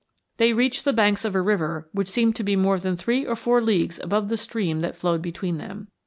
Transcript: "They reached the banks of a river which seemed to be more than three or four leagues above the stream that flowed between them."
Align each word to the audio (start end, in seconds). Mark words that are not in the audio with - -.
"They 0.37 0.51
reached 0.51 0.83
the 0.83 0.93
banks 0.93 1.23
of 1.25 1.35
a 1.35 1.41
river 1.43 1.87
which 1.91 2.09
seemed 2.09 2.35
to 2.37 2.43
be 2.43 2.55
more 2.55 2.79
than 2.79 2.95
three 2.95 3.23
or 3.23 3.35
four 3.35 3.61
leagues 3.61 3.99
above 3.99 4.29
the 4.29 4.35
stream 4.37 4.81
that 4.81 4.95
flowed 4.95 5.21
between 5.21 5.59
them." 5.59 5.89